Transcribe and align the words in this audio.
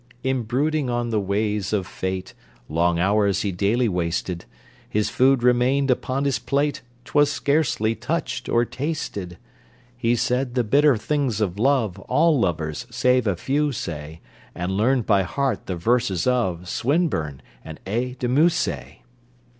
In 0.23 0.41
brooding 0.41 0.89
on 0.89 1.11
the 1.11 1.19
ways 1.19 1.71
of 1.73 1.85
Fate 1.85 2.33
Long 2.67 2.97
hours 2.97 3.43
he 3.43 3.51
daily 3.51 3.87
wasted, 3.87 4.45
His 4.89 5.11
food 5.11 5.43
remained 5.43 5.91
upon 5.91 6.25
his 6.25 6.39
plate, 6.39 6.81
'Twas 7.05 7.29
scarcely 7.31 7.93
touched 7.93 8.49
or 8.49 8.65
tasted: 8.65 9.37
He 9.95 10.15
said 10.15 10.55
the 10.55 10.63
bitter 10.63 10.97
things 10.97 11.39
of 11.39 11.59
love, 11.59 11.99
All 12.09 12.39
lovers, 12.39 12.87
save 12.89 13.27
a 13.27 13.35
few, 13.35 13.71
say, 13.71 14.21
And 14.55 14.71
learned 14.71 15.05
by 15.05 15.21
heart 15.21 15.67
the 15.67 15.75
verses 15.75 16.25
of 16.25 16.67
Swinburne, 16.67 17.43
and 17.63 17.79
A. 17.85 18.13
de 18.15 18.27
Musset! 18.27 19.01